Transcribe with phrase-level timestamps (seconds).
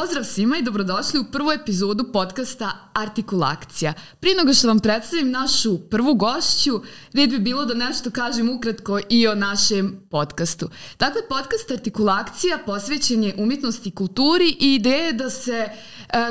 [0.00, 3.92] Pozdrav svima i dobrodošli u prvu epizodu podcasta Artikulakcija.
[4.20, 6.80] Prije nego što vam predstavim našu prvu gošću,
[7.12, 10.70] red bi bilo da nešto kažem ukratko i o našem podcastu.
[10.98, 15.72] Dakle, podcast Artikulakcija posvećen je umjetnosti kulturi i ideje je da se e,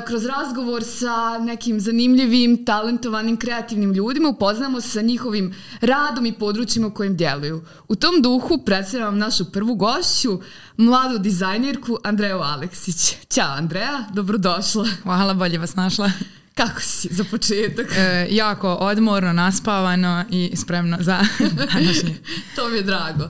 [0.08, 6.94] kroz razgovor sa nekim zanimljivim, talentovanim, kreativnim ljudima upoznamo sa njihovim radom i područjima u
[6.94, 7.66] kojim djeluju.
[7.88, 10.40] U tom duhu predstavljam našu prvu gošću,
[10.80, 13.16] mladu dizajnerku Andreju Aleksić.
[13.30, 14.88] Ćao Andreja, dobrodošla.
[15.04, 16.12] Hvala, bolje vas našla.
[16.56, 17.88] Kako si za početak?
[17.98, 21.20] E, jako odmorno, naspavano i spremno za
[21.74, 22.18] današnje.
[22.56, 23.24] to mi je drago.
[23.24, 23.30] E,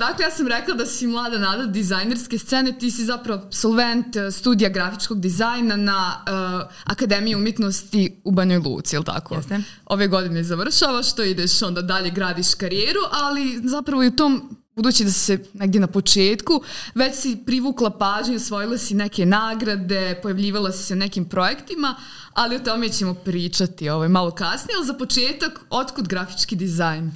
[0.00, 4.30] dakle, ja sam rekla da si mlada nada dizajnerske scene, ti si zapravo absolvent e,
[4.30, 9.34] studija grafičkog dizajna na uh, Akademiji umjetnosti u Banjoj Luci, je li tako?
[9.34, 9.60] Jeste.
[9.86, 15.04] Ove godine završavaš, što ideš onda dalje gradiš karijeru, ali zapravo i u tom budući
[15.04, 16.62] da se negdje na početku,
[16.94, 21.96] već si privukla pažnju, osvojila si neke nagrade, pojavljivala si se nekim projektima,
[22.32, 27.12] ali o tome ćemo pričati ovaj, malo kasnije, ali za početak, otkud grafički dizajn?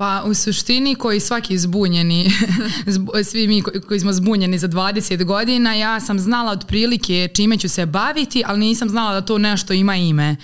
[0.00, 2.30] Pa u suštini koji svaki zbunjeni,
[3.30, 7.86] svi mi koji smo zbunjeni za 20 godina, ja sam znala otprilike čime ću se
[7.86, 10.36] baviti, ali nisam znala da to nešto ima ime.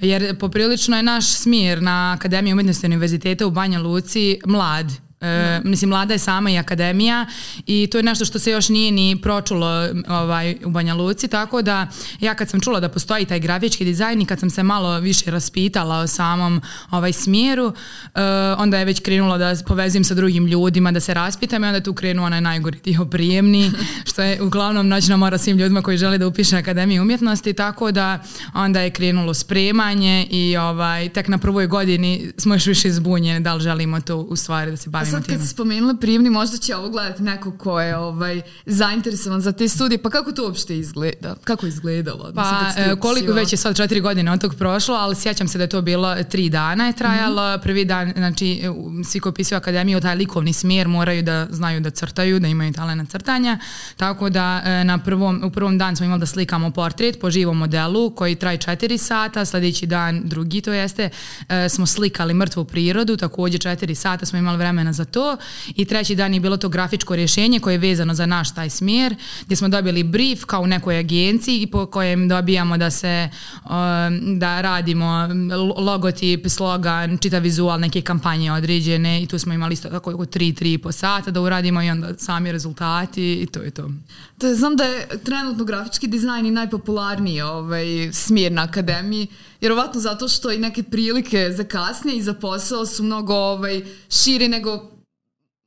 [0.00, 4.86] Jer poprilično je naš smjer na Akademiji umjetnosti univerziteta u Banja Luci mlad
[5.24, 7.26] E, mislim, mlada je sama i akademija
[7.66, 11.62] i to je nešto što se još nije ni pročulo ovaj, u Banja Luci, tako
[11.62, 11.86] da
[12.20, 15.30] ja kad sam čula da postoji taj grafički dizajn i kad sam se malo više
[15.30, 17.72] raspitala o samom ovaj, smjeru,
[18.14, 18.20] e,
[18.58, 21.82] onda je već krenulo da povezujem sa drugim ljudima, da se raspitam i onda je
[21.82, 23.72] tu krenuo onaj najgori dio prijemni,
[24.10, 28.18] što je uglavnom noćna mora svim ljudima koji žele da upiše Akademiju umjetnosti, tako da
[28.54, 33.54] onda je krenulo spremanje i ovaj, tek na prvoj godini smo još više zbunjeni da
[33.54, 36.76] li želimo to u stvari da se bavimo sad kad si spomenula prijemni, možda će
[36.76, 40.02] ovo gledati neko ko je ovaj, zainteresovan za te studije.
[40.02, 41.34] Pa kako to uopšte izgleda?
[41.44, 42.32] Kako je izgledalo?
[42.34, 45.64] Pa Mislim, koliko već je sad četiri godine od tog prošlo, ali sjećam se da
[45.64, 47.42] je to bilo tri dana je trajalo.
[47.42, 47.62] Mm -hmm.
[47.62, 48.62] Prvi dan, znači
[49.04, 53.10] svi koji upisuju akademiju, taj likovni smjer moraju da znaju da crtaju, da imaju talent
[53.10, 53.58] crtanja.
[53.96, 57.58] Tako da e, na prvom, u prvom dan smo imali da slikamo portret po živom
[57.58, 61.10] modelu koji traje četiri sata, sljedeći dan drugi to jeste,
[61.48, 65.36] e, smo slikali mrtvu prirodu, također četiri sata smo imali vremena za to
[65.76, 69.14] i treći dan je bilo to grafičko rješenje koje je vezano za naš taj smjer
[69.44, 73.28] gdje smo dobili brief kao u nekoj agenciji po kojem dobijamo da se
[73.64, 75.28] um, da radimo
[75.76, 80.78] logotip, slogan, čita vizual neke kampanje određene i tu smo imali isto tako oko 3
[80.78, 83.90] po sata da uradimo i onda sami rezultati i to je to.
[84.38, 89.26] To znam da je trenutno grafički dizajn i najpopularniji ovaj, smjer na akademiji,
[89.64, 94.48] vjerovatno zato što i neke prilike za kasnije i za posao su mnogo ovaj, šire
[94.48, 94.90] nego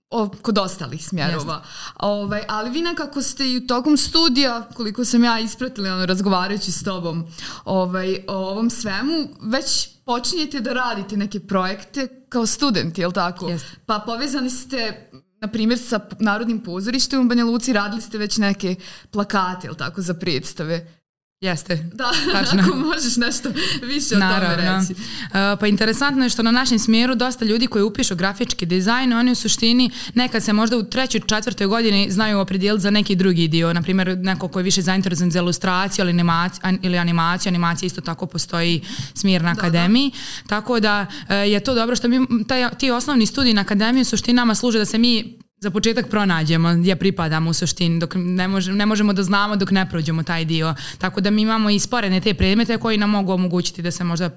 [0.09, 1.63] o, kod ostalih smjerova.
[1.99, 6.71] Ovaj, ali vi nekako ste i u tokom studija, koliko sam ja ispratila ono, razgovarajući
[6.71, 7.25] s tobom
[7.65, 13.49] ovaj, o ovom svemu, već počinjete da radite neke projekte kao studenti, jel tako?
[13.49, 13.65] Jest.
[13.85, 15.09] Pa povezani ste
[15.41, 18.75] na primjer sa Narodnim pozorištem u Banja Luci radili ste već neke
[19.11, 20.96] plakate, jel tako, za predstave.
[21.41, 22.61] Jeste, da, tačno.
[22.63, 23.49] ako možeš nešto
[23.83, 24.47] više Naravno.
[24.47, 24.93] o tome reći.
[24.93, 29.31] Uh, pa interesantno je što na našem smjeru dosta ljudi koji upišu grafički dizajn, oni
[29.31, 33.73] u suštini nekad se možda u trećoj, četvrtoj godini znaju opredijeliti za neki drugi dio,
[33.73, 38.01] na primjer neko koji je više zainteresan za ilustraciju ili animaciju, ili animaciju, animacija isto
[38.01, 38.81] tako postoji
[39.13, 40.47] smjer na akademiji, da.
[40.47, 44.05] tako da uh, je to dobro što mi, taj, ti osnovni studiji na akademiji u
[44.05, 48.47] suštini nama služe da se mi za početak pronađemo gdje pripadamo u suštini, dok ne,
[48.47, 50.75] može, ne možemo da znamo dok ne prođemo taj dio.
[50.97, 54.29] Tako da mi imamo i sporene te predmete koji nam mogu omogućiti da se možda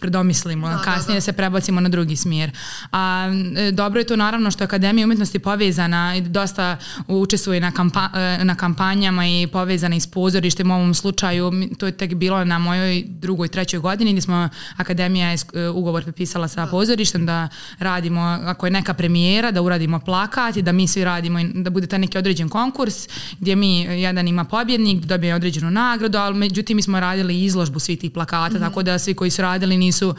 [0.00, 1.20] predomislimo, da, kasnije da, da.
[1.20, 2.50] se prebacimo na drugi smjer.
[2.92, 6.76] A e, dobro je to naravno što je Akademija umjetnosti povezana i dosta
[7.06, 11.86] učestvuje na, kampa, e, na kampanjama i povezana i s pozorištem u ovom slučaju, to
[11.86, 16.66] je tek bilo na mojoj drugoj, trećoj godini gdje smo Akademija e, ugovor potpisala sa
[16.66, 21.38] pozorištem da radimo, ako je neka premijera, da uradimo plakat i da mi svi radimo,
[21.54, 23.08] da bude taj neki određen konkurs
[23.40, 27.98] gdje mi, jedan ima pobjednik, dobije određenu nagradu, ali međutim mi smo radili izložbu svih
[27.98, 28.66] tih plakata, mm -hmm.
[28.68, 30.14] tako da svi koji su radili nisu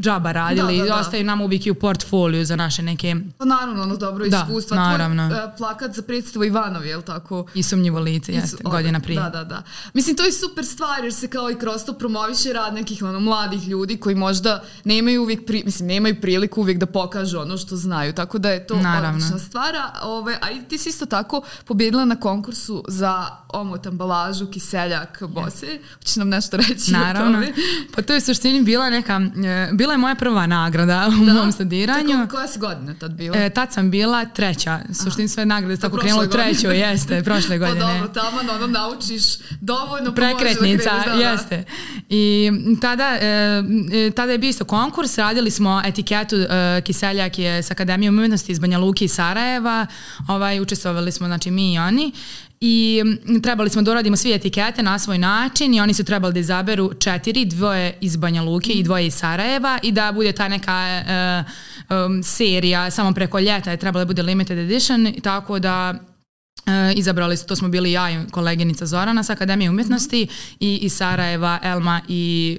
[0.00, 0.96] džaba radili, da, da, da.
[0.96, 3.16] ostaju nam uvijek i u portfoliju za naše neke...
[3.38, 4.76] Pa naravno, ono dobro da, iskustva.
[4.76, 5.28] naravno.
[5.28, 7.46] Tvoj, uh, plakat za predstavu Ivanovi, je li tako?
[7.54, 9.20] I sumnjivo lice, jeste, godina prije.
[9.20, 9.62] Da, da, da.
[9.94, 13.20] Mislim, to je super stvar jer se kao i kroz to promoviše rad nekih ono,
[13.20, 17.76] mladih ljudi koji možda nemaju uvijek, pri, mislim, nemaju priliku uvijek da pokažu ono što
[17.76, 19.74] znaju, tako da je to odlična stvar.
[20.02, 25.78] Ove, a i ti si isto tako pobjedila na konkursu za omot ambalažu Kiseljak Bose.
[25.98, 27.42] Hoćeš nam nešto reći Naravno.
[27.94, 32.12] Pa to je suštini bila neka, e, bila je moja prva nagrada u mom studiranju.
[32.12, 33.36] Tako, koja si godina tad bila?
[33.36, 37.66] E, tad sam bila treća, suštini sve nagrade tako prošle krenulo treću, jeste, prošle Pa
[37.66, 37.86] godine.
[37.86, 39.22] dobro, tamo ono naučiš
[39.60, 41.30] dovoljno pa da Prekretnica, kreneš, da, da.
[41.30, 41.64] jeste.
[42.08, 42.50] I
[42.80, 47.70] tada, e, e, tada je bio isto konkurs, radili smo etiketu e, Kiseljak je s
[47.70, 49.86] Akademijom umjetnosti iz Banja Luki i Sarajeva,
[50.28, 52.12] ovaj, učestvovali smo znači mi i oni
[52.66, 53.02] i
[53.42, 56.94] trebali smo da uradimo svi etikete na svoj način i oni su trebali da izaberu
[56.94, 61.44] četiri, dvoje iz Banja Luke i dvoje iz Sarajeva i da bude ta neka e,
[61.90, 65.94] em, serija samo preko ljeta je trebala da bude limited edition tako da
[66.66, 70.26] E, izabrali su, to smo bili ja i koleginica Zorana sa Akademije umjetnosti
[70.60, 72.58] i iz Sarajeva, Elma i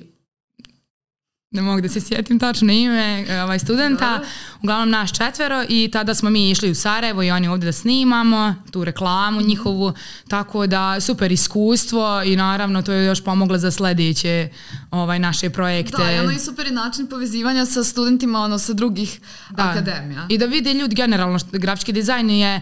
[1.56, 4.22] ne mogu da se sjetim tačno ime e, ovaj studenta,
[4.62, 8.56] uglavnom naš četvero i tada smo mi išli u Sarajevo i oni ovdje da snimamo
[8.72, 9.94] tu reklamu njihovu,
[10.28, 14.50] tako da super iskustvo i naravno to je još pomoglo za sljedeće
[14.92, 15.98] ovaj, naše projekte.
[15.98, 19.20] Da, i ono i super je način povezivanja sa studentima ono sa drugih
[19.56, 20.26] akademija.
[20.30, 22.62] I da vide ljudi generalno što grafički dizajn je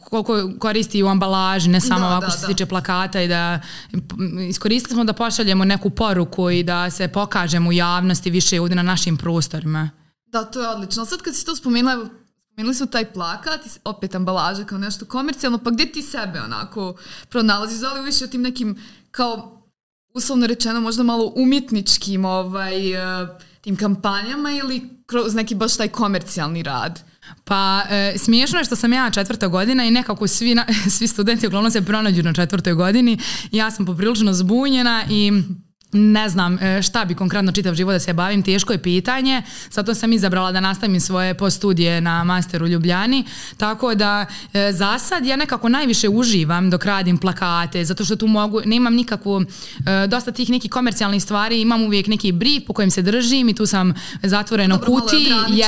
[0.00, 2.52] koliko koristi u ambalaži, ne samo Da, ovako da, što se da.
[2.52, 3.60] tiče plakata i da
[4.48, 7.72] iskoristili smo da pošaljemo neku poruku i da se pokažemo u
[8.08, 9.90] javnosti više ovdje na našim prostorima.
[10.26, 11.04] Da, to je odlično.
[11.04, 12.08] Sad kad si to spomenula, evo,
[12.52, 16.96] spomenuli smo taj plakat, opet ambalaža kao nešto komercijalno, pa gdje ti sebe onako
[17.28, 17.78] pronalaziš?
[17.78, 18.76] Da li više o tim nekim
[19.10, 19.62] kao
[20.14, 23.28] uslovno rečeno možda malo umjetničkim ovaj, eh,
[23.60, 27.00] tim kampanjama ili kroz neki baš taj komercijalni rad?
[27.44, 30.66] Pa e, smiješno je što sam ja četvrta godina i nekako svi, na-
[30.96, 33.18] svi studenti uglavnom se pronađu na četvrtoj godini.
[33.52, 35.32] Ja sam poprilično zbunjena i
[35.92, 39.94] ne znam e, šta bi konkretno čitav život da se bavim, teško je pitanje, zato
[39.94, 43.24] sam izabrala da nastavim svoje postudije na masteru u Ljubljani,
[43.56, 48.26] tako da e, za sad ja nekako najviše uživam dok radim plakate, zato što tu
[48.26, 52.90] mogu, nemam nikakvu, e, dosta tih nekih komercijalnih stvari, imam uvijek neki brief po kojem
[52.90, 55.64] se držim i tu sam zatvoreno Dobro, malo je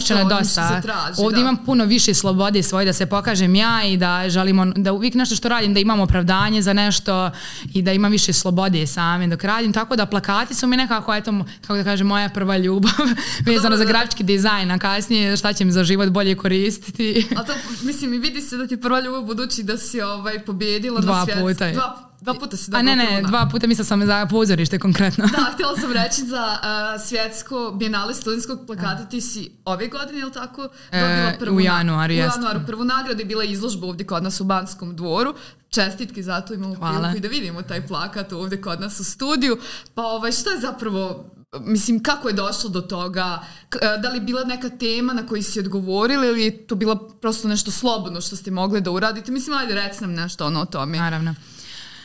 [0.00, 0.80] što dosta.
[0.80, 1.40] traži, Ovdje da.
[1.40, 5.36] imam puno više slobode svoje da se pokažem ja i da želimo, da uvijek nešto
[5.36, 7.30] što radim da imam opravdanje za nešto
[7.74, 11.44] i da imam više slobode same dok radim, tako da plakati su mi nekako, eto,
[11.60, 12.92] kako da kažem, moja prva ljubav
[13.46, 17.26] vezano za grafički dizajn, a kasnije šta će mi za život bolje koristiti.
[17.36, 17.52] A to,
[17.82, 21.72] mislim, i vidi se da ti prva ljubav budući da si ovaj, pobjedila Dva puta.
[21.72, 24.78] Dva, dva puta si a ne, dobila ne, prvu dva puta mislila sam za pozorište
[24.78, 25.26] konkretno.
[25.26, 30.24] Da, htjela sam reći za uh, svjetsko bijenale studentskog plakata, ti si ove godine, je
[30.24, 30.62] li tako,
[30.92, 34.22] dobila E, prvu u na- januaru, u januaru prvu nagradu i bila izložba ovdje kod
[34.22, 35.34] nas u Banskom dvoru.
[35.68, 36.98] Čestitke zato imamo Hvala.
[36.98, 39.58] priliku i da vidimo taj plakat ovdje kod nas u studiju.
[39.94, 41.24] Pa ovaj, šta je zapravo,
[41.56, 43.38] mislim, kako je došlo do toga?
[43.72, 46.96] E, Da li je bila neka tema na koju si odgovorili ili je to bilo
[47.10, 49.32] prosto nešto slobodno što ste mogli da uradite?
[49.32, 50.98] Mislim, ajde, reci nam nešto ono o tome.
[50.98, 51.34] Naravno.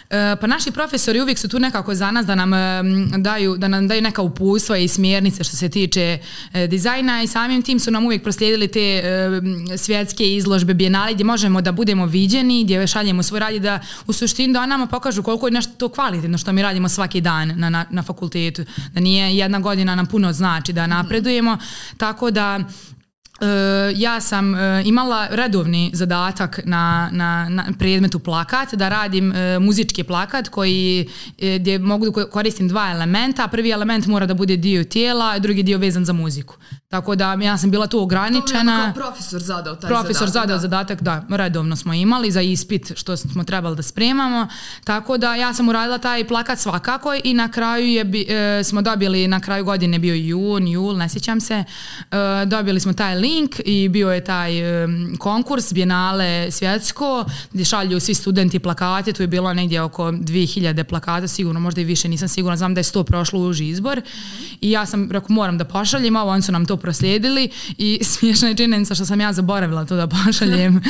[0.10, 2.52] E, Pa naši profesori uvijek su tu nekako za nas da nam
[3.18, 6.18] daju, da nam daju neka upustva i smjernice što se tiče
[6.54, 9.04] e, dizajna i samim tim su nam uvijek proslijedili te
[9.78, 14.14] svjetske izložbe bijenali gdje možemo da budemo viđeni, gdje šaljemo svoj rad i da u
[14.14, 17.70] suštini da nama pokažu koliko je nešto to kvalitetno što mi radimo svaki dan na,
[17.70, 18.66] na, na fakultetu.
[18.94, 21.58] Da nije jedna godina nam puno znači da napredujemo.
[21.98, 22.60] Tako da
[23.96, 30.04] ja sam e, imala redovni zadatak na, na, na predmetu plakat, da radim e, muzički
[30.04, 31.10] plakat koji,
[31.60, 33.48] gdje mogu da ko- koristim dva elementa.
[33.48, 36.56] Prvi element mora da bude dio tijela, drugi dio vezan za muziku.
[36.90, 38.94] Tako da ja sam bila tu To ograničena.
[38.94, 40.34] kao profesor zadao taj Profesor zadatak.
[40.34, 40.62] zadao da.
[40.62, 44.48] zadatak, da, redovno smo imali za ispit što smo trebali da spremamo.
[44.84, 49.28] Tako da ja sam uradila taj plakat svakako i na kraju je e, smo dobili,
[49.28, 51.66] na kraju godine bio jun, jul, ne sjećam se, e,
[52.46, 54.88] dobili smo taj link i bio je taj e,
[55.20, 61.28] konkurs Bienale svjetsko gdje šalju svi studenti plakate, tu je bilo negdje oko 2000 plakata,
[61.28, 64.02] sigurno, možda i više, nisam sigurna, znam da je 100 prošlo uži izbor
[64.62, 68.48] i ja sam rekao moram da pošaljem ovo, oni su nam to proslijedili i smiješna
[68.48, 70.82] je činjenica što sam ja zaboravila to da pošaljem.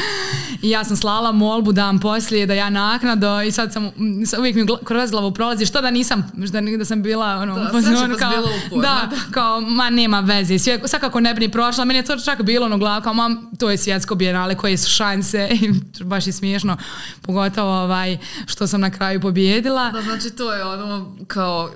[0.61, 4.39] I ja sam slala molbu dan poslije da ja naknado i sad sam, m, sad
[4.39, 7.85] uvijek mi kroz glavu prolazi što da nisam, da, da sam bila ono, Da, vas
[8.19, 8.31] kao-
[8.67, 12.17] uporno, da, kao ma nema veze, sve, svakako ne bi ni prošla, meni je to
[12.17, 15.69] čak bilo ono glava kao mam, to je svjetsko bijenale, koje su šanse i
[16.03, 16.77] baš je smiješno,
[17.21, 19.91] pogotovo ovaj, što sam na kraju pobjedila.
[19.91, 21.69] Da, znači to je ono kao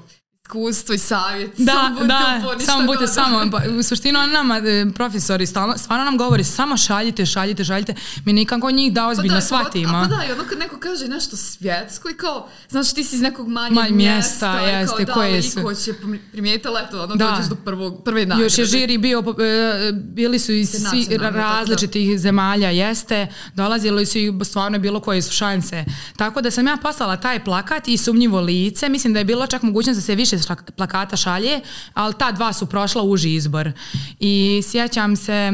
[0.53, 1.51] iskustvo i savjet.
[1.57, 4.85] Da, samo budite da, uporni, šta samo budite samo, pa, u suštini oni nama e,
[4.95, 7.95] profesori stalno, stvarno nam govori samo šaljite, šaljite, šaljite,
[8.25, 9.97] mi nikako njih da ozbiljno da, shvatimo.
[9.97, 13.15] A pa da, i ono kad neko kaže nešto svjetsko i kao, znaš ti si
[13.15, 15.93] iz nekog manjeg Manj mjesta, mjesta, i jeste, kao koje da, su- liko će
[16.31, 17.29] primijetila, eto, ono Da.
[17.31, 18.43] dođeš do prvog, prve nagrade.
[18.43, 21.29] Još je žiri bio, e, bili su iz tako da.
[21.29, 25.85] različitih zemalja, jeste, dolazili su i stvarno bilo koje su šanse.
[26.17, 29.61] Tako da sam ja poslala taj plakat i sumnjivo lice, mislim da je bilo čak
[29.61, 30.42] mogućnost da se više
[30.77, 31.61] plakata šalje,
[31.93, 33.71] ali ta dva su prošla uži izbor.
[34.19, 35.51] I sjećam se,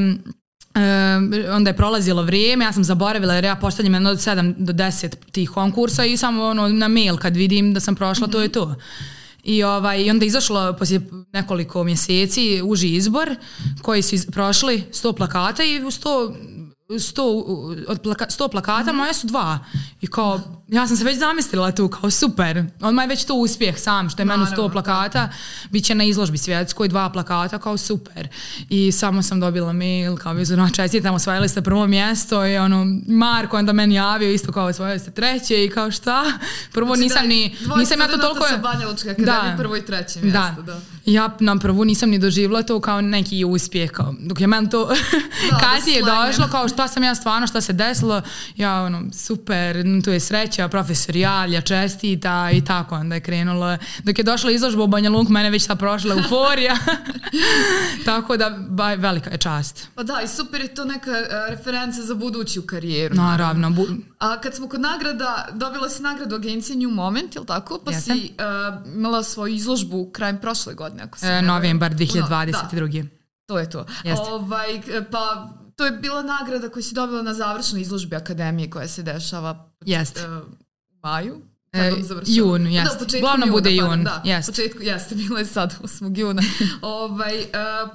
[0.75, 4.73] E, onda je prolazilo vrijeme, ja sam zaboravila jer ja postavljam jedno od 7 do
[4.73, 8.49] 10 tih konkursa i samo ono na mail kad vidim da sam prošla, to je
[8.49, 8.75] to.
[9.43, 11.01] I, ovaj, I onda je izašlo poslije
[11.33, 13.35] nekoliko mjeseci uži izbor
[13.81, 16.33] koji su iz, prošli 100 plakata i u 100
[16.99, 17.45] sto,
[17.87, 19.59] od plaka, sto plakata, moje su dva.
[20.01, 22.63] I kao, ja sam se već zamislila tu, kao super.
[22.81, 25.29] Odmah je već to uspjeh sam, što je meni sto plakata.
[25.69, 28.27] bit će na izložbi svjetskoj dva plakata, kao super.
[28.69, 32.85] I samo sam dobila mail, kao vi no, čestitam, osvojili ste prvo mjesto i ono,
[33.07, 36.23] Marko onda meni javio isto kao osvojili ste treće i kao šta?
[36.71, 38.47] Prvo Znači nisam da, ni, nisam ja to toliko...
[38.47, 40.79] Sa Banja Lučke akademije, prvo i treće mjesto, da.
[41.05, 44.89] Ja na prvu nisam ni doživjela to kao neki uspjeh, kao, dok je meni to
[45.61, 48.21] kasnije došlo, kao šta sam ja stvarno, šta se desilo,
[48.55, 54.17] ja ono, super, tu je sreća, profesor javlja, čestita i tako, onda je krenulo, dok
[54.17, 56.77] je došla izložba u Banja Luku, mene već ta prošla euforija,
[58.05, 59.87] tako da ba, velika je čast.
[59.95, 63.15] Pa da, i super je to neka uh, referenca za buduću karijeru.
[63.15, 63.69] Naravno.
[63.69, 63.85] Bu...
[64.19, 67.81] A kad smo kod nagrada, dobila si nagradu agencije New Moment, je li tako?
[67.85, 68.17] Pa Jesam.
[68.17, 73.03] si uh, imala svoju izložbu krajem prošle godine, ako se e, Novembar 2022.
[73.03, 73.09] Da,
[73.45, 73.85] to je to.
[74.03, 74.25] Jeste.
[74.29, 79.03] Ovaj, pa to je bila nagrada koju si dobila na završnoj izložbi akademije koja se
[79.03, 80.27] dešava Jeste.
[80.27, 80.43] Uh,
[80.89, 81.41] u maju.
[81.73, 81.91] E,
[82.25, 83.05] jun, jeste.
[83.05, 84.03] Da, Glavno juna, bude jun.
[84.03, 84.49] Da, jest.
[84.49, 86.19] početku, jeste, bilo je sad 8.
[86.19, 86.41] juna.
[86.81, 87.45] ovaj, uh,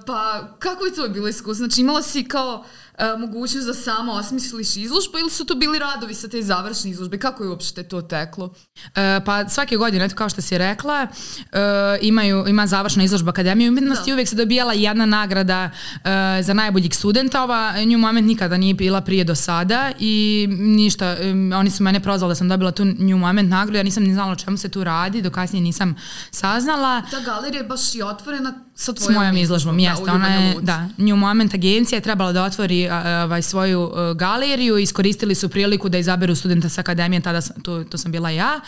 [0.06, 1.66] pa kako je to bilo iskustvo?
[1.66, 2.64] Znači imala si kao
[2.98, 7.18] e, mogućnost da samo osmisliš izložbu ili su to bili radovi sa te završne izložbe?
[7.18, 8.54] Kako je uopšte to teklo?
[8.94, 11.06] E, pa svake godine, kao što si rekla,
[11.52, 11.58] e,
[12.00, 14.14] imaju, ima završna izložba Akademije umjetnosti da.
[14.14, 15.70] uvijek se dobijala jedna nagrada
[16.04, 17.42] e, za najboljeg studenta.
[17.42, 22.00] Ova New Moment nikada nije bila prije do sada i ništa, e, oni su mene
[22.00, 24.68] prozvali da sam dobila tu New Moment nagradu, ja nisam ni znala o čemu se
[24.68, 25.96] tu radi, do kasnije nisam
[26.30, 27.02] saznala.
[27.10, 30.10] Ta galerija je baš i otvorena sa tvojom S mojom izložbom, jeste.
[30.10, 32.88] Ona je, da, New Moment agencija je trebala da otvori
[33.24, 37.98] ovaj, svoju galeriju, iskoristili su priliku da izaberu studenta sa akademije, tada sam, to, to
[37.98, 38.60] sam bila ja,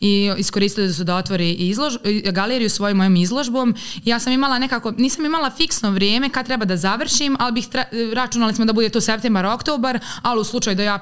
[0.00, 1.94] i iskoristili su da otvori izlož,
[2.32, 3.74] galeriju svojom mojom izložbom.
[4.04, 7.84] Ja sam imala nekako, nisam imala fiksno vrijeme kad treba da završim, ali bih tre,
[8.14, 10.98] računali smo da bude to septembar, oktobar, ali u slučaju da ja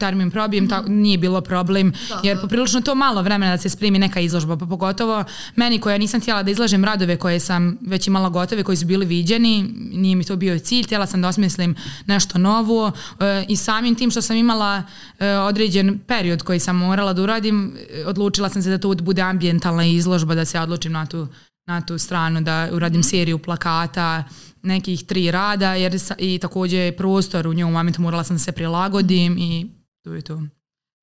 [0.00, 0.70] termin probijem, mm -hmm.
[0.70, 4.56] ta, nije bilo problem, da, jer poprilično to malo vremena da se spremi neka izložba,
[4.56, 5.24] pa pogotovo
[5.56, 9.06] meni koja nisam htjela da izlažem radove koje sam već imala gotove, koji su bili
[9.06, 9.62] viđeni,
[9.92, 11.74] nije mi to bio cilj, htjela sam da osmislim
[12.06, 14.82] nešto novo e, i samim tim što sam imala
[15.18, 19.22] e, određen period koji sam morala da uradim, e, odlučila sam se da to bude
[19.22, 21.28] ambijentalna izložba, da se odlučim na tu,
[21.66, 23.10] na tu stranu, da uradim -hmm.
[23.10, 24.24] seriju plakata,
[24.62, 28.52] nekih tri rada, jer sa, i također prostor u njom momentu morala sam da se
[28.52, 29.70] prilagodim i
[30.04, 30.42] to je to.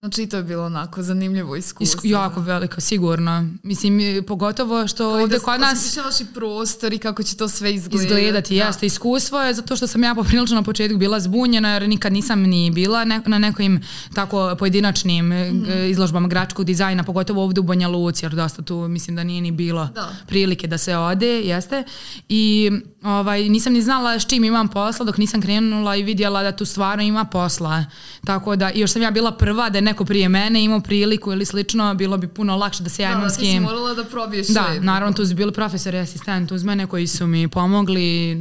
[0.04, 1.98] Znači to je bilo onako zanimljivo iskustvo.
[1.98, 3.48] Isku, jako veliko, sigurno.
[3.64, 5.80] Mislim, pogotovo što Kao ovdje da kod nas...
[5.80, 8.14] Osmišljavaš i prostor i kako će to sve izgledati.
[8.14, 8.66] Izgledati, da.
[8.66, 8.86] jeste.
[8.86, 12.72] Iskustvo je zato što sam ja poprilično na početku bila zbunjena jer nikad nisam ni
[12.72, 13.82] bila ne, na nekim
[14.14, 19.16] tako pojedinačnim mm izložbama gračkog dizajna, pogotovo ovdje u Banja Luci, jer dosta tu mislim
[19.16, 20.16] da nije ni bilo da.
[20.28, 21.84] prilike da se ode, jeste.
[22.30, 22.72] I
[23.04, 26.66] ovaj, nisam ni znala s čim imam posla dok nisam krenula i vidjela da tu
[26.66, 27.86] stvarno ima posla.
[28.26, 31.32] Tako da, i još sam ja bila prva da je neko prije mene imao priliku
[31.32, 33.46] ili slično, bilo bi puno lakše da se ja imam s kim.
[33.46, 34.80] Da, ti si morala da probiješ Da, sve.
[34.80, 38.38] naravno tu su bili profesori i asistent uz mene koji su mi pomogli,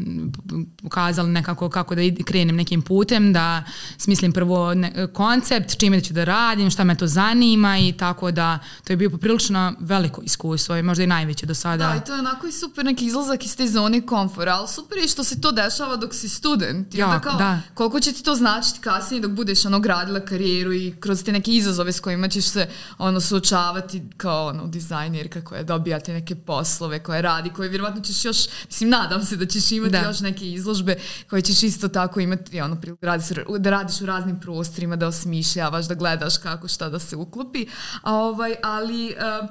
[0.83, 3.65] ukazali nekako kako da krenem nekim putem, da
[3.99, 8.59] smislim prvo ne, koncept, čime ću da radim, šta me to zanima i tako da
[8.85, 11.89] to je bio poprilično veliko iskustvo i možda i najveće do sada.
[11.89, 14.99] Da, i to je onako i super neki izlazak iz te zone komfora, ali super
[14.99, 16.95] je što se to dešava dok si student.
[16.95, 17.61] I jako, onda kao, da.
[17.75, 21.42] Koliko će ti to značiti kasnije dok budeš ono gradila karijeru i kroz te neke
[21.51, 22.69] izazove s kojima ćeš se
[22.99, 28.25] ono suočavati kao ono dizajnerka koja dobija te neke poslove koje radi, koje vjerovatno ćeš
[28.25, 30.01] još, mislim nadam se da ćeš imati da.
[30.01, 30.97] još neke izložbe
[31.31, 33.27] koje ćeš isto tako imati ono da radiš,
[33.59, 37.67] da radiš u raznim prostorima, da osmišljavaš, da gledaš kako šta da se uklopi.
[38.03, 39.49] A ovaj, ali uh,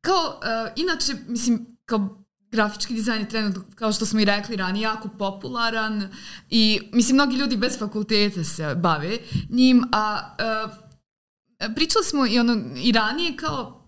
[0.00, 2.24] kao uh, inače, mislim, kao
[2.54, 6.08] grafički dizajn je trenutno, kao što smo i rekli ranije, jako popularan
[6.50, 10.34] i mislim, mnogi ljudi bez fakulteta se bave njim, a
[10.66, 10.83] uh,
[11.74, 13.84] pričali smo i, ono, i ranije kao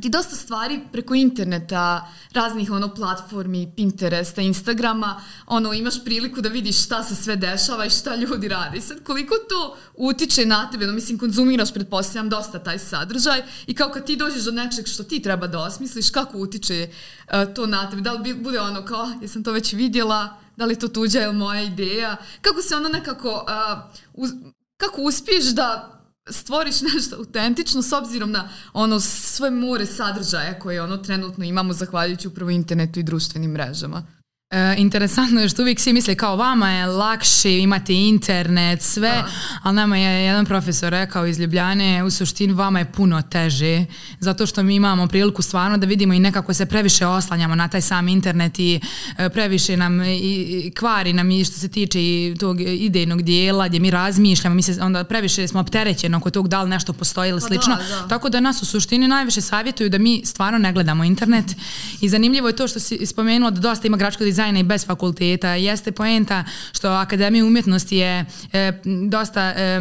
[0.00, 6.84] ti dosta stvari preko interneta, raznih ono platformi, Pinteresta, Instagrama, ono imaš priliku da vidiš
[6.84, 8.80] šta se sve dešava i šta ljudi rade.
[8.80, 13.90] Sad koliko to utiče na tebe, no mislim konzumiraš pretpostavljam dosta taj sadržaj i kao
[13.90, 17.90] kad ti dođeš do nečeg što ti treba da osmisliš, kako utiče uh, to na
[17.90, 18.02] tebe?
[18.02, 21.62] Da li bude ono kao, jesam to već vidjela, da li to tuđa ili moja
[21.62, 22.16] ideja?
[22.40, 24.30] Kako se ono nekako, uh, uz,
[24.76, 25.95] kako uspiješ da
[26.30, 32.28] stvoriš nešto autentično s obzirom na ono sve more sadržaja koje ono trenutno imamo zahvaljujući
[32.28, 34.15] upravo internetu i društvenim mrežama.
[34.50, 39.28] E, interesantno je što uvijek svi misle kao vama je lakše imati internet, sve, da.
[39.62, 43.84] ali nama je jedan profesor rekao iz Ljubljane, u suštini vama je puno teže,
[44.20, 47.80] zato što mi imamo priliku stvarno da vidimo i nekako se previše oslanjamo na taj
[47.80, 48.80] sam internet i
[49.18, 53.68] e, previše nam i, i kvari nam i što se tiče i tog idejnog dijela
[53.68, 57.30] gdje mi razmišljamo, mi se onda previše smo opterećeni oko tog da li nešto postoji
[57.30, 58.08] ili pa slično, da, da.
[58.08, 61.56] tako da nas u suštini najviše savjetuju da mi stvarno ne gledamo internet
[62.00, 65.54] i zanimljivo je to što si spomenula da dosta ima gračkog dizajna i bez fakulteta.
[65.54, 68.72] Jeste poenta što Akademija umjetnosti je e,
[69.08, 69.40] dosta...
[69.56, 69.80] E,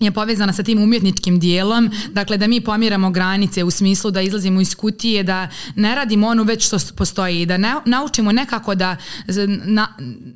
[0.00, 4.60] je povezana sa tim umjetničkim dijelom, dakle da mi pomiramo granice u smislu da izlazimo
[4.60, 8.96] iz kutije, da ne radimo ono već što postoji, da ne, naučimo nekako da
[9.64, 9.88] na,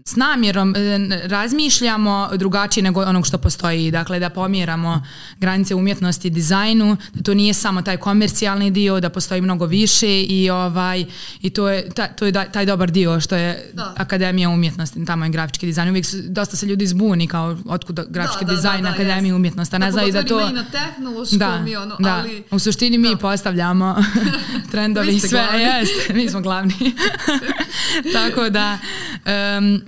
[0.04, 5.02] s namjerom e, razmišljamo drugačije nego onog što postoji, dakle da pomiramo
[5.38, 10.22] granice umjetnosti i dizajnu, da to nije samo taj komercijalni dio, da postoji mnogo više
[10.22, 11.04] i ovaj
[11.40, 13.94] i to je, ta, to je da, taj dobar dio što je da.
[13.96, 18.54] Akademija umjetnosti, tamo je grafički dizajn, uvijek dosta se ljudi zbuni kao otkud grafički da,
[18.54, 20.40] dizajn, da, da, Akademija umjetnosti umjetnost, a ne znaju da to...
[20.40, 22.14] i na tehnološkom da, i ono, da.
[22.14, 22.44] ali...
[22.50, 23.16] U suštini mi da.
[23.16, 24.04] postavljamo
[24.72, 25.46] trendovi i sve.
[25.52, 26.74] Jest, mi smo glavni.
[28.16, 28.78] Tako da,
[29.58, 29.82] um,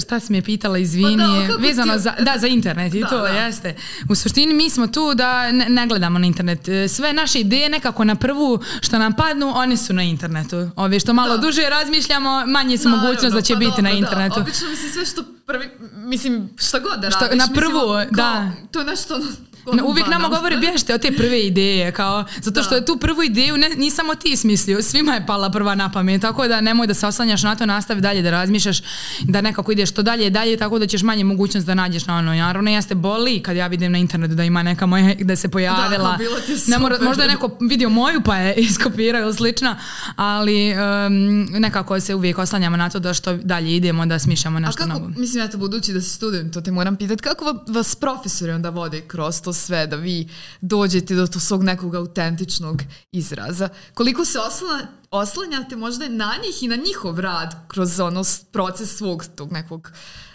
[0.00, 3.18] šta si me pitala, izvini, pa da, vezano za, da, za internet i da, to,
[3.18, 3.28] da.
[3.28, 3.76] jeste.
[4.08, 6.68] U suštini mi smo tu da ne, ne gledamo na internet.
[6.88, 10.70] Sve naše ideje nekako na prvu što nam padnu, one su na internetu.
[10.76, 11.42] Ove što malo da.
[11.42, 14.34] duže razmišljamo, manje su Naravno, mogućnost da će pa biti dobro, na internetu.
[14.34, 14.40] Da.
[14.40, 17.16] Obično mi se sve što prvi, mislim, šta god da radiš.
[17.16, 18.50] Šta, na prvu, mislim, da.
[18.70, 19.49] To je nešto No,
[19.84, 23.56] uvijek nama govori bježite od te prve ideje, kao, zato što je tu prvu ideju
[23.56, 26.94] ne, ni samo ti smislio, svima je pala prva na pamet, tako da nemoj da
[26.94, 28.82] se oslanjaš na to, nastavi dalje da razmišljaš,
[29.22, 32.34] da nekako ideš to dalje dalje, tako da ćeš manje mogućnost da nađeš na ono.
[32.34, 36.18] Naravno, jeste boli kad ja vidim na internetu da ima neka moja, da se pojavila.
[36.18, 36.24] Da,
[36.66, 39.76] ne mora, možda je neko vidio moju pa je iskopirao ili slično,
[40.16, 44.86] ali um, nekako se uvijek oslanjamo na to da što dalje idemo, da smišljamo nešto
[44.86, 45.10] novo.
[45.16, 48.70] Mislim, ja to budući da si student, to te moram pitati, kako vas profesori onda
[48.70, 50.28] vode kroz to sve, da vi
[50.60, 52.82] dođete do svog nekog autentičnog
[53.12, 53.68] izraza.
[53.94, 59.24] Koliko se oslanja, oslanjate možda na njih i na njihov rad kroz ono proces svog
[59.36, 59.92] tog nekog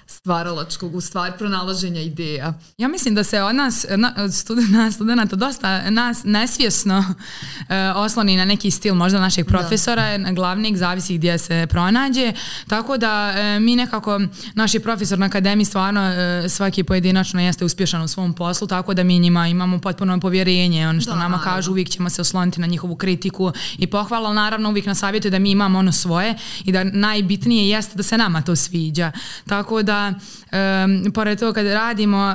[0.08, 2.54] stvaralačkog, u stvari pronalaženja ideja.
[2.78, 7.65] Ja mislim da se od nas, na, studenta, studenta dosta nas nesvjesno uh,
[7.96, 9.50] osloni na neki stil možda našeg da.
[9.50, 10.32] profesora, da.
[10.32, 12.34] glavnik, zavisi gdje se pronađe,
[12.68, 14.22] tako da uh, mi nekako,
[14.54, 19.04] naši profesor na akademiji stvarno uh, svaki pojedinačno jeste uspješan u svom poslu, tako da
[19.04, 22.68] mi njima imamo potpuno povjerenje, ono što da, nama kažu, uvijek ćemo se osloniti na
[22.68, 26.84] njihovu kritiku i pohvala, naravno uvijek nas savjetuje da mi imamo ono svoje i da
[26.84, 29.12] najbitnije jeste da se nama to sviđa.
[29.48, 30.13] Tako da da
[30.55, 32.34] um, pored toga kad radimo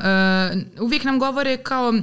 [0.76, 2.00] uh, uvijek nam govore kao uh,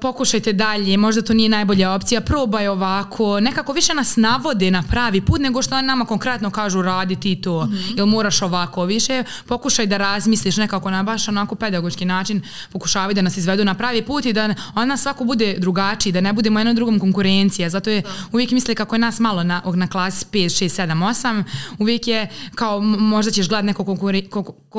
[0.00, 5.20] pokušajte dalje, možda to nije najbolja opcija, probaj ovako, nekako više nas navode na pravi
[5.20, 7.98] put nego što nama konkretno kažu radi ti to, mm -hmm.
[7.98, 13.22] ili moraš ovako, više pokušaj da razmisliš nekako na baš onako pedagoški način, pokušavaju da
[13.22, 16.74] nas izvedu na pravi put i da ona svako bude drugačiji, da ne budemo jedno
[16.74, 18.08] drugom konkurencija, zato je da.
[18.32, 21.44] uvijek misle kako je nas malo na, na klasi 5, 6, 7, 8,
[21.78, 23.84] uvijek je kao možda ćeš gledati neko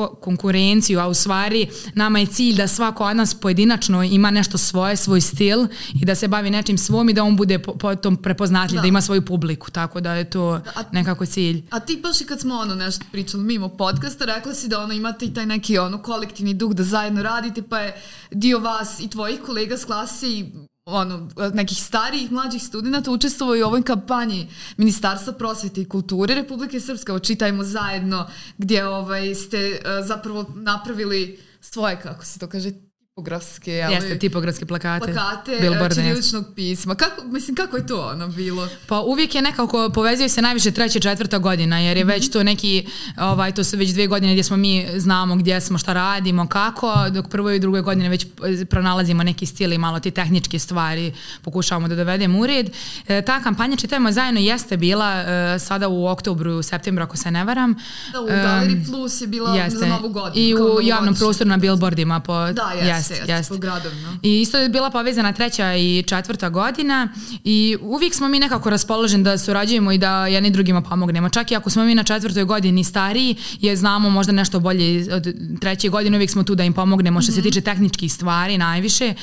[0.06, 4.58] konkure, konkurenciju, a u stvari nama je cilj da svako od nas pojedinačno ima nešto
[4.58, 8.76] svoje, svoj stil i da se bavi nečim svom i da on bude potom prepoznatljiv,
[8.76, 8.82] da.
[8.82, 11.62] da ima svoju publiku, tako da je to a, nekako cilj.
[11.70, 14.92] A ti baš i kad smo ono nešto pričali mimo podcasta, rekla si da ono
[14.92, 19.08] imate i taj neki ono kolektivni duh da zajedno radite, pa je dio vas i
[19.08, 20.52] tvojih kolega s klase i
[20.88, 27.12] ono, nekih starijih, mlađih studenta učestvovao u ovoj kampanji Ministarstva prosvete i kulture Republike Srpske,
[27.12, 28.26] očitajmo zajedno,
[28.58, 32.72] gdje ovaj, ste uh, zapravo napravili svoje, kako se to kaže,
[33.18, 35.12] tipografske, ali, Jeste, tipografske plakate.
[35.12, 36.94] Plakate Billboard, čiriličnog pisma.
[36.94, 38.68] Kako, mislim, kako je to ono bilo?
[38.86, 42.12] Pa uvijek je nekako, povezuje se najviše treća, četvrta godina, jer je mm -hmm.
[42.12, 45.78] već to neki, ovaj, to su već dvije godine gdje smo mi znamo gdje smo,
[45.78, 48.26] šta radimo, kako, dok prvoj i drugoj godine već
[48.70, 52.70] pronalazimo neki stil i malo ti tehničke stvari pokušavamo da dovedemo u red.
[53.08, 57.44] E, ta kampanja Čitajmo zajedno jeste bila e, sada u oktobru, septembru, ako se ne
[57.44, 57.74] varam.
[58.12, 59.78] Da, u Galeri Plus je bila jeste.
[59.78, 60.46] za novu godinu.
[60.46, 62.20] I u javnom prostoru na billboardima.
[62.20, 63.54] Po, da, jeste jeste, jeste.
[63.54, 64.18] Po gradovima.
[64.22, 67.08] I isto je bila povezana treća i četvrta godina
[67.44, 71.28] i uvijek smo mi nekako raspoloženi da surađujemo i da jedni drugima pomognemo.
[71.28, 75.34] Čak i ako smo mi na četvrtoj godini stariji, je znamo možda nešto bolje od
[75.60, 77.34] treće godine, uvijek smo tu da im pomognemo što mm -hmm.
[77.34, 77.48] se mhm.
[77.48, 79.14] tiče tehničkih stvari najviše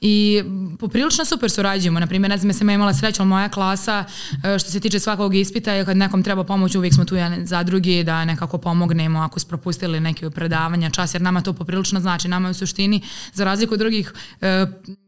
[0.00, 0.42] i
[0.78, 2.00] poprilično super surađujemo.
[2.00, 4.04] Na primjer, ne znam, sam imala sreću, ali moja klasa
[4.44, 8.04] e, što se tiče svakog ispita, kad nekom treba pomoć, uvijek smo tu za drugi
[8.04, 12.28] da nekako pomognemo ako su propustili neke predavanja, čas, jer nama to poprilično znači.
[12.28, 13.00] Nama u suštini
[13.34, 14.12] za razliku od drugih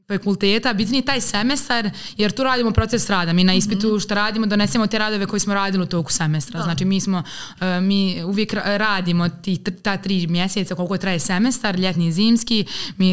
[0.09, 3.33] fakulteta, bitniji taj semestar, jer tu radimo proces rada.
[3.33, 6.63] Mi na ispitu što radimo, donesemo te radove koje smo radili u toku semestra.
[6.63, 7.23] Znači mi smo,
[7.61, 12.65] e, mi uvijek ra- radimo ti, ta tri mjeseca koliko traje semestar, ljetni i zimski,
[12.97, 13.13] mi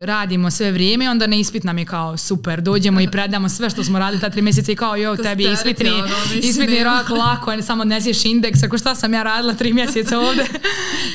[0.00, 3.70] radimo sve vrijeme i onda na ispit nam je kao super, dođemo i predamo sve
[3.70, 7.08] što smo radili ta tri mjeseca i kao jo, tebi je ispitni, ono, ispitni rok
[7.10, 10.46] lako, samo odneseš indeks, ako šta sam ja radila tri mjeseca ovdje.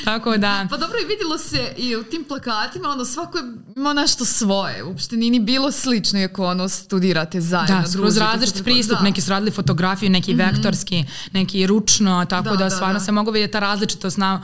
[0.05, 0.67] Tako da...
[0.69, 3.43] Pa dobro i vidjelo se i u tim plakatima, ono svako je
[3.75, 7.81] imao nešto svoje, uopšte nije ni bilo slično iako ono studirate zajedno.
[7.81, 9.03] Da, skroz različit pristup, da.
[9.03, 13.05] neki su radili fotografiju, neki vektorski, neki ručno, tako Da, da, da, stvarno da.
[13.05, 14.41] se mogu vidjeti ta različitost na,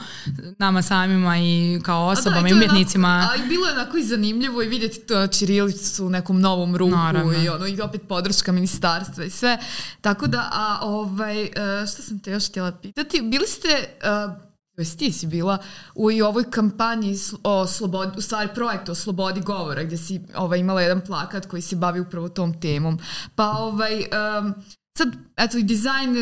[0.58, 3.08] nama samima i kao A da, osobama i i umjetnicima.
[3.08, 6.76] Onako, a i bilo je onako i zanimljivo i vidjeti to Čirilicu u nekom novom
[6.76, 7.32] ruku Naravno.
[7.32, 9.58] i ono i opet podrška ministarstva i sve.
[10.00, 11.50] Tako da, a ovaj, e,
[11.92, 13.22] šta sam te još htjela pitati?
[13.22, 14.47] Bili ste, e,
[14.78, 15.58] to jest ti si bila
[15.94, 20.58] u i ovoj kampanji o slobodi, u stvari projektu o slobodi govora gdje si ovaj,
[20.58, 22.98] imala jedan plakat koji se bavi upravo tom temom.
[23.34, 24.54] Pa ovaj, em,
[24.98, 26.16] sad, eto i dizajn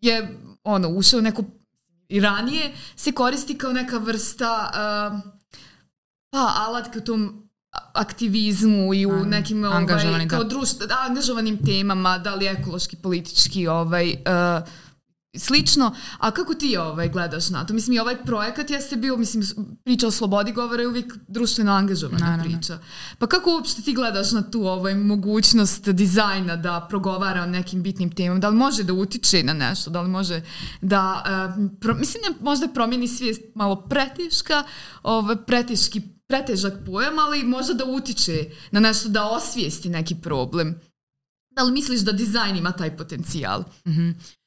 [0.00, 1.44] je ono, ušao neko
[2.08, 5.22] i ranije se koristi kao neka vrsta em,
[6.30, 7.50] pa alatke u tom
[7.92, 10.28] aktivizmu i u Naravno, nekim ovaj, da.
[10.28, 14.68] kao društvo, da, angažovanim temama, da li ekološki, politički, ovaj, uh,
[15.38, 15.94] slično.
[16.18, 17.74] A kako ti ovaj, gledaš na to?
[17.74, 19.44] Mislim, i ovaj projekat jeste bio, mislim,
[19.84, 22.44] priča o slobodi govora je uvijek društveno angažovana Naravno.
[22.44, 22.78] priča.
[23.18, 28.12] Pa kako uopšte ti gledaš na tu ovaj, mogućnost dizajna da progovara o nekim bitnim
[28.12, 28.40] temama?
[28.40, 29.90] Da li može da utiče na nešto?
[29.90, 30.42] Da li može
[30.80, 31.24] da,
[31.58, 34.64] uh, pro, mislim, ne, možda promijeni svijest malo preteška,
[35.02, 40.80] ovaj, preteški pretežak pojam, ali možda da utiče na nešto da osvijesti neki problem.
[41.50, 43.64] Da li misliš da dizajn ima taj potencijal?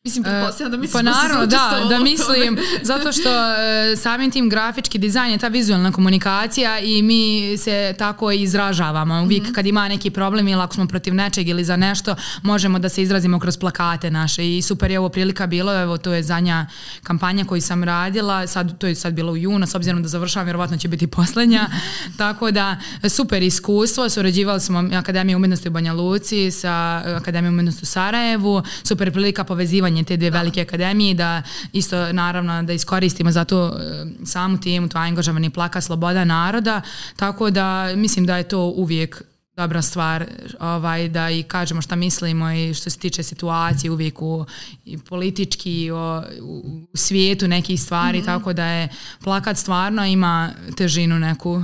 [0.05, 2.57] Mislim, pretpostavljam da misliš Pa da naravno, da, da mislim,
[2.91, 8.31] zato što e, samim tim grafički dizajn je ta vizualna komunikacija i mi se tako
[8.31, 9.21] i izražavamo.
[9.23, 9.53] Uvijek Mhm.
[9.53, 13.01] kad ima neki problem ili ako smo protiv nečeg ili za nešto, možemo da se
[13.01, 16.65] izrazimo kroz plakate naše i super je ovo prilika bilo, evo to je zadnja
[17.03, 20.45] kampanja koju sam radila, sad, to je sad bilo u junu, s obzirom da završavam,
[20.45, 21.69] vjerovatno će biti posljednja,
[22.17, 22.77] tako da
[23.09, 29.11] super iskustvo, surađivali smo Akademije umjetnosti u Banja Luci sa Akademijom umjetnosti u Sarajevu, super
[29.11, 29.43] prilika
[29.93, 34.89] povezivanje te dvije velike akademije da isto naravno da iskoristimo za to e, samu temu,
[34.89, 36.81] to angažovani plaka sloboda naroda,
[37.15, 39.23] tako da mislim da je to uvijek
[39.55, 40.25] dobra stvar
[40.59, 44.45] ovaj, da i kažemo šta mislimo i što se tiče situacije uvijek u,
[44.85, 48.89] i politički o, u, u svijetu nekih stvari, tako da je
[49.23, 51.63] plakat stvarno ima težinu neku.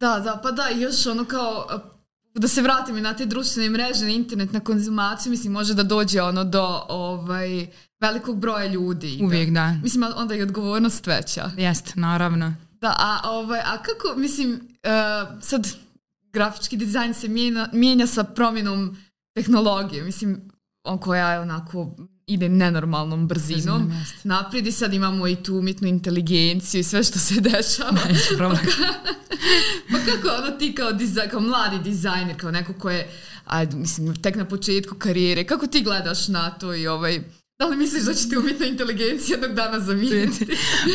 [0.00, 1.66] Da, da, pa da, još ono kao,
[2.40, 5.82] da se vratim i na te društvene mreže, na internet, na konzumaciju, mislim, može da
[5.82, 7.66] dođe ono do ovaj,
[8.00, 9.20] velikog broja ljudi.
[9.22, 9.78] Uvijek da.
[9.82, 11.50] Mislim, onda je odgovornost veća.
[11.56, 12.54] Jest, naravno.
[12.80, 15.68] Da, a, ovaj, a kako, mislim, uh, sad
[16.32, 18.96] grafički dizajn se mijenja, mijenja sa promjenom
[19.34, 20.50] tehnologije, mislim,
[20.84, 21.96] on koja je onako
[22.26, 23.92] ide nenormalnom brzinom.
[24.24, 27.98] Naprijed i sad imamo i tu umjetnu inteligenciju i sve što se dešava.
[28.08, 28.60] Neće problem.
[29.90, 33.10] Pa kako ono ti kao, dizaj, kao mladi dizajner, kao neko ko je,
[33.44, 37.20] ajde, mislim, tek na početku karijere, kako ti gledaš na to i ovaj,
[37.58, 40.46] da li misliš da će ti umjetna inteligencija jednog dana zamijeniti?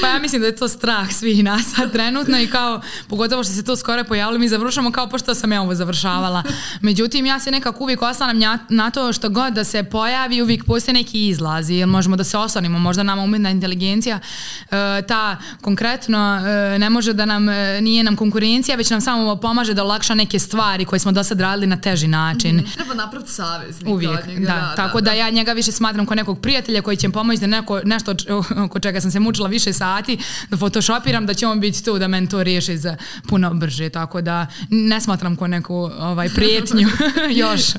[0.01, 3.53] Pa ja mislim da je to strah svih nas sad trenutno i kao, pogotovo što
[3.53, 6.43] se to skoro pojavilo, mi završamo kao pošto sam ja ovo završavala.
[6.81, 10.93] Međutim, ja se nekako uvijek oslanam na to što god da se pojavi, uvijek postoje
[10.93, 16.79] neki izlazi, jer možemo da se oslonimo, možda nama umjetna inteligencija e, ta konkretno e,
[16.79, 20.39] ne može da nam, e, nije nam konkurencija, već nam samo pomaže da olakša neke
[20.39, 22.63] stvari koje smo do sad radili na teži način.
[22.73, 26.41] Treba napraviti saveznika Uvijek, od njega, da, Tako da, ja njega više smatram kao nekog
[26.51, 28.15] prijatelja koji će mi pomoći da neko, nešto
[28.65, 30.17] oko čega sam se mučila više sati,
[30.49, 33.89] da photoshopiram, da će on biti tu da meni to riješi za puno brže.
[33.89, 36.87] Tako da ne smatram kao neku ovaj, prijetnju
[37.43, 37.75] još.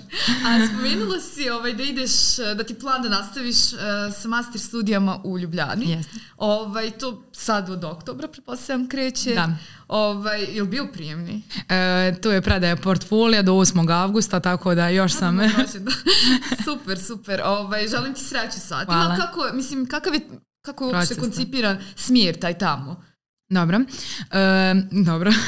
[0.46, 3.76] A spomenula si ovaj, da ideš, da ti plan da nastaviš eh,
[4.20, 5.90] sa master studijama u Ljubljani.
[5.90, 6.18] Jeste.
[6.36, 9.34] Ovaj, to sad od oktobra, pretpostavljam, kreće.
[9.34, 9.56] Da.
[9.92, 11.42] Ovaj, je li bio prijemni?
[11.68, 13.92] E, tu je predaja portfolija do 8.
[13.92, 15.34] avgusta, tako da još sam...
[15.34, 15.90] Može, da.
[16.64, 17.40] super, super.
[17.44, 18.86] Ovaj, želim ti sreću sad.
[18.86, 19.16] Hvala.
[19.16, 20.20] Kako, mislim, kakav je,
[20.62, 21.20] kako je uopšte da.
[21.20, 23.04] koncipiran smjer taj tamo?
[23.52, 23.80] Dobro.
[24.30, 25.30] E, dobro.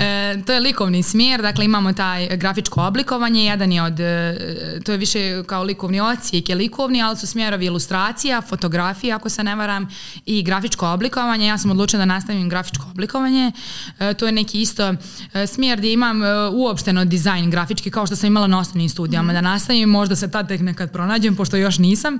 [0.00, 4.36] E, to je likovni smjer, dakle imamo taj grafičko oblikovanje, jedan je od, e,
[4.84, 9.44] to je više kao likovni ocijek je likovni, ali su smjerovi ilustracija, fotografija ako se
[9.44, 9.88] ne varam
[10.26, 11.46] i grafičko oblikovanje.
[11.46, 13.52] Ja sam odlučila da nastavim grafičko oblikovanje.
[13.98, 14.94] E, to je neki isto
[15.34, 19.32] e, smjer gdje imam e, uopšteno dizajn grafički kao što sam imala na osnovnim studijama.
[19.32, 22.18] Da nastavim, možda se tad tek nekad pronađem, pošto još nisam.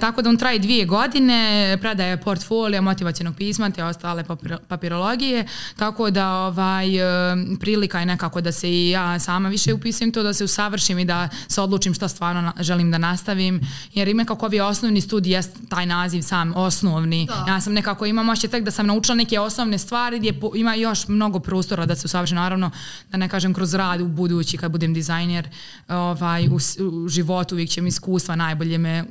[0.00, 4.24] Tako da on traje dvije godine, predaje portfolio, motivacijenog pisma te ostale
[4.68, 7.02] papirologije, tako da ovaj, e,
[7.60, 11.04] prilika je nekako da se i ja sama više upisujem to, da se usavršim i
[11.04, 13.60] da se odlučim šta stvarno želim da nastavim,
[13.94, 17.44] jer ima kako ovi osnovni studij, jest taj naziv sam osnovni, Da.
[17.48, 20.74] ja sam nekako imam ošće tek da sam naučila neke osnovne stvari gdje po- ima
[20.74, 22.70] još mnogo prostora da se usavršim, naravno
[23.10, 25.48] da ne kažem kroz rad u budući kad budem dizajner
[25.88, 29.04] ovaj, u, u životu uvijek će mi iskustva najbolje me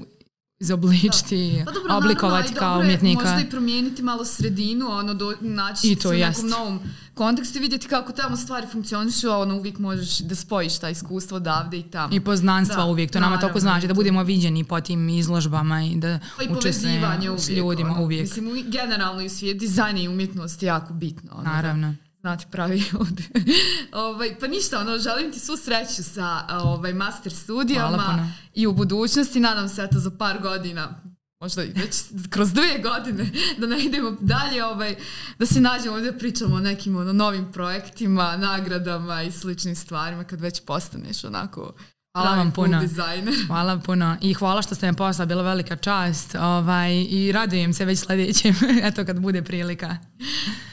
[0.61, 3.23] izobličiti, Pa dobro, oblikovati naravno, kao umjetnika.
[3.23, 6.43] Možda i promijeniti malo sredinu, ono, do, naći I to se u jest.
[6.43, 6.79] nekom novom
[7.13, 11.37] kontekstu i vidjeti kako tamo stvari funkcionišu, a ono, uvijek možeš da spojiš ta iskustvo
[11.37, 12.15] odavde i tamo.
[12.15, 15.83] I poznanstva Da, uvijek, to nama naravno, toliko znači, da budemo viđeni po tim izložbama
[15.83, 18.21] i da Pa i učestvujemo s ljudima uvijek.
[18.21, 21.31] Mislim, generalno i u svijet dizajna i umjetnost je jako bitno.
[21.35, 23.23] Ono, da Znati pravi ljudi.
[23.91, 29.39] ovaj, pa ništa, ono, želim ti svu sreću sa ovaj, master studijama i u budućnosti.
[29.39, 31.01] Nadam se eto za par godina
[31.41, 31.95] možda i već
[32.33, 34.95] kroz dvije godine da ne idemo dalje, ovaj,
[35.39, 40.41] da se nađemo ovdje pričamo o nekim ono, novim projektima, nagradama i sličnim stvarima kad
[40.41, 41.73] već postaneš onako
[42.13, 42.79] Hvala vam puno.
[42.79, 43.33] dizajner.
[43.47, 47.85] Hvala puno i hvala što ste me poslali, bila velika čast ovaj, i radujem se
[47.85, 48.55] već sljedećem,
[48.87, 49.97] eto kad bude prilika.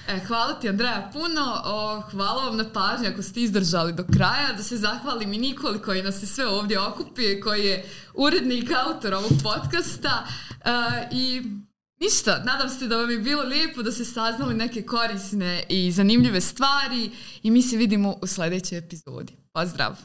[0.09, 4.53] E, hvala ti Andreja puno, o, hvala vam na pažnji ako ste izdržali do kraja,
[4.57, 9.15] da se zahvalim i Nikoli koji nas je sve ovdje okupio, koji je urednik, autor
[9.15, 10.27] ovog podcasta
[10.65, 11.43] E, i
[12.01, 16.41] ništa, nadam se da vam je bilo lijepo da ste saznali neke korisne i zanimljive
[16.41, 17.11] stvari
[17.43, 19.37] i mi se vidimo u sljedećoj epizodi.
[19.53, 19.97] Pozdrav!